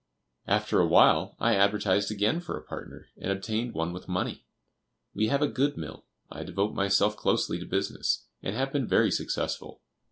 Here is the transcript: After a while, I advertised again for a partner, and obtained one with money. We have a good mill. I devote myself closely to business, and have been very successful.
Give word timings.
After 0.47 0.79
a 0.79 0.87
while, 0.87 1.35
I 1.39 1.53
advertised 1.55 2.09
again 2.11 2.39
for 2.39 2.57
a 2.57 2.63
partner, 2.65 3.09
and 3.17 3.31
obtained 3.31 3.75
one 3.75 3.93
with 3.93 4.07
money. 4.07 4.47
We 5.13 5.27
have 5.27 5.43
a 5.43 5.47
good 5.47 5.77
mill. 5.77 6.07
I 6.27 6.43
devote 6.43 6.73
myself 6.73 7.15
closely 7.15 7.59
to 7.59 7.65
business, 7.67 8.25
and 8.41 8.55
have 8.55 8.73
been 8.73 8.87
very 8.87 9.11
successful. 9.11 9.83